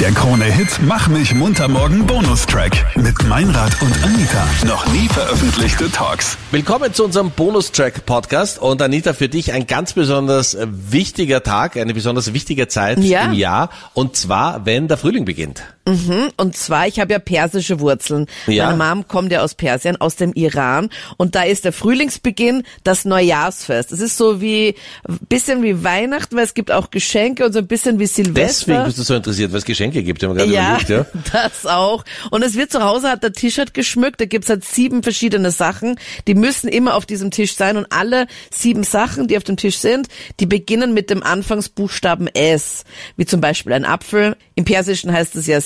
[0.00, 4.46] Der Krone-Hit Mach mich munter morgen Bonustrack mit Meinrad und Anita.
[4.64, 6.38] Noch nie veröffentlichte Talks.
[6.52, 8.60] Willkommen zu unserem Bonustrack-Podcast.
[8.60, 13.24] Und Anita, für dich ein ganz besonders wichtiger Tag, eine besonders wichtige Zeit Ja.
[13.24, 13.70] im Jahr.
[13.92, 15.64] Und zwar, wenn der Frühling beginnt.
[15.88, 16.30] Mhm.
[16.36, 18.26] Und zwar, ich habe ja persische Wurzeln.
[18.46, 18.66] Ja.
[18.70, 20.90] Meine Mom kommt ja aus Persien, aus dem Iran.
[21.16, 23.92] Und da ist der Frühlingsbeginn das Neujahrsfest.
[23.92, 24.74] Es ist so wie,
[25.08, 28.66] ein bisschen wie Weihnachten, weil es gibt auch Geschenke und so ein bisschen wie Silvester.
[28.66, 30.22] Deswegen bist du so interessiert, weil es Geschenke gibt.
[30.22, 31.06] Ich habe mir gerade ja, überlegt, ja.
[31.32, 32.04] das auch.
[32.30, 35.50] Und es wird zu Hause, hat der Tisch halt geschmückt, da gibt's halt sieben verschiedene
[35.50, 39.56] Sachen, die müssen immer auf diesem Tisch sein und alle sieben Sachen, die auf dem
[39.56, 40.08] Tisch sind,
[40.40, 42.84] die beginnen mit dem Anfangsbuchstaben S,
[43.16, 44.36] wie zum Beispiel ein Apfel.
[44.54, 45.60] Im Persischen heißt es ja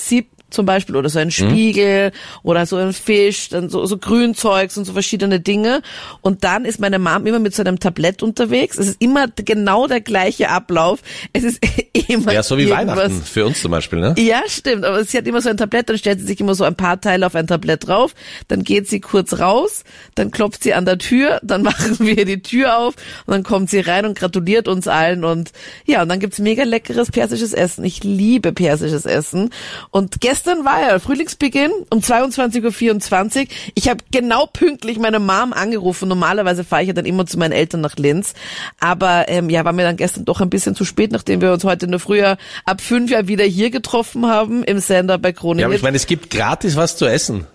[0.53, 2.11] zum Beispiel oder so ein Spiegel
[2.43, 5.81] oder so ein Fisch, dann so, so Grünzeugs und so verschiedene Dinge.
[6.21, 8.77] Und dann ist meine Mom immer mit so einem Tablett unterwegs.
[8.77, 10.99] Es ist immer genau der gleiche Ablauf.
[11.33, 11.59] Es ist
[12.07, 12.97] immer Ja, so wie irgendwas.
[12.97, 14.15] Weihnachten für uns zum Beispiel, ne?
[14.17, 14.85] Ja, stimmt.
[14.85, 16.99] Aber sie hat immer so ein Tablett, dann stellt sie sich immer so ein paar
[17.01, 18.13] Teile auf ein Tablett drauf,
[18.47, 19.83] dann geht sie kurz raus,
[20.15, 23.69] dann klopft sie an der Tür, dann machen wir die Tür auf und dann kommt
[23.69, 25.51] sie rein und gratuliert uns allen und
[25.85, 27.83] ja, und dann gibt's mega leckeres persisches Essen.
[27.83, 29.49] Ich liebe persisches Essen.
[29.89, 33.47] Und gestern war ja Frühlingsbeginn um 22.24 Uhr.
[33.75, 36.07] Ich habe genau pünktlich meine Mom angerufen.
[36.07, 38.33] Normalerweise fahre ich ja dann immer zu meinen Eltern nach Linz.
[38.79, 41.63] Aber ähm, ja, war mir dann gestern doch ein bisschen zu spät, nachdem wir uns
[41.63, 45.61] heute in der Früh ab fünf ja wieder hier getroffen haben im Sender bei Krone.
[45.61, 47.47] Ja, aber ich meine, es gibt gratis was zu essen.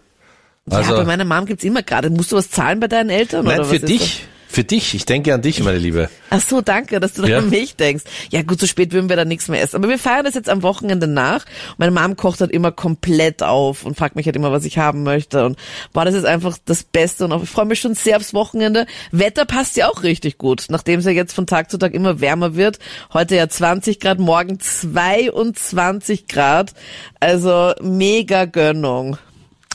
[0.71, 2.11] ja, Also, bei meiner Mom gibt's immer gerade.
[2.11, 3.45] Musst du was zahlen bei deinen Eltern?
[3.45, 4.28] nein, oder für was ist dich.
[4.51, 4.95] Für dich.
[4.95, 6.09] Ich denke an dich, meine Liebe.
[6.31, 7.39] Ach so, danke, dass du Ja.
[7.39, 8.05] an mich denkst.
[8.31, 9.77] Ja gut, so spät würden wir dann nichts mehr essen.
[9.77, 11.45] Aber wir feiern das jetzt am Wochenende nach.
[11.77, 15.03] Meine Mom kocht halt immer komplett auf und fragt mich halt immer, was ich haben
[15.03, 15.45] möchte.
[15.45, 15.59] Und
[15.93, 17.27] boah, das ist einfach das Beste.
[17.27, 18.87] Und auch, ich freue mich schon sehr aufs Wochenende.
[19.13, 22.21] Wetter passt ja auch richtig gut, nachdem es ja jetzt von Tag zu Tag immer
[22.21, 22.79] wärmer wird.
[23.13, 26.73] Heute ja 20 Grad, morgen 22 Grad.
[27.21, 29.19] Also mega Gönnung.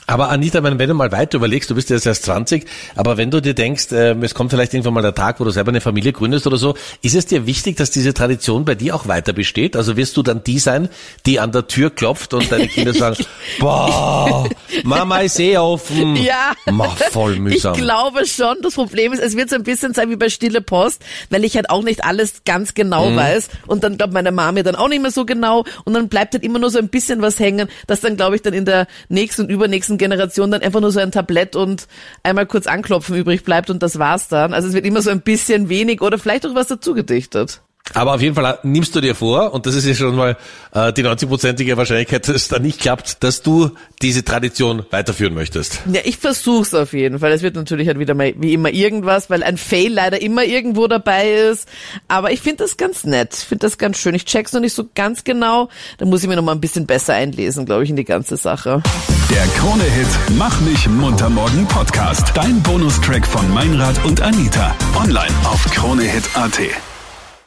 [0.07, 2.65] Aber Anita, wenn du mal weiter überlegst, du bist ja jetzt erst 20,
[2.95, 5.51] aber wenn du dir denkst, ähm, es kommt vielleicht irgendwann mal der Tag, wo du
[5.51, 8.95] selber eine Familie gründest oder so, ist es dir wichtig, dass diese Tradition bei dir
[8.95, 9.75] auch weiter besteht?
[9.75, 10.89] Also wirst du dann die sein,
[11.25, 13.17] die an der Tür klopft und deine Kinder sagen,
[13.59, 14.47] boah,
[14.83, 16.15] Mama ist eh offen.
[16.23, 16.53] Ja.
[16.71, 17.73] Mach voll mühsam.
[17.73, 18.57] Ich glaube schon.
[18.61, 21.55] Das Problem ist, es wird so ein bisschen sein wie bei Stille Post, weil ich
[21.55, 23.15] halt auch nicht alles ganz genau Mhm.
[23.17, 26.07] weiß und dann glaubt meine Mama mir dann auch nicht mehr so genau und dann
[26.09, 28.65] bleibt halt immer nur so ein bisschen was hängen, dass dann glaube ich dann in
[28.65, 31.87] der nächsten und übernächsten Generation dann einfach nur so ein Tablett und
[32.23, 34.53] einmal kurz anklopfen übrig bleibt und das war's dann.
[34.53, 37.61] Also es wird immer so ein bisschen wenig oder vielleicht auch was dazu gedichtet.
[37.93, 40.37] Aber auf jeden Fall nimmst du dir vor, und das ist ja schon mal
[40.73, 43.71] äh, die 90-prozentige Wahrscheinlichkeit, dass es dann nicht klappt, dass du
[44.01, 45.81] diese Tradition weiterführen möchtest.
[45.91, 47.31] Ja, ich versuch's auf jeden Fall.
[47.33, 50.87] Es wird natürlich halt wieder mal wie immer irgendwas, weil ein Fail leider immer irgendwo
[50.87, 51.67] dabei ist.
[52.07, 53.33] Aber ich finde das ganz nett.
[53.33, 54.15] Ich finde das ganz schön.
[54.15, 55.69] Ich check's noch nicht so ganz genau.
[55.97, 58.37] Da muss ich mir noch mal ein bisschen besser einlesen, glaube ich, in die ganze
[58.37, 58.81] Sache.
[59.29, 60.07] Der Krone-Hit
[60.37, 62.31] Mach mich munter morgen Podcast.
[62.35, 64.75] Dein Bonustrack von Meinrad und Anita.
[64.95, 66.92] Online auf kronehit.at.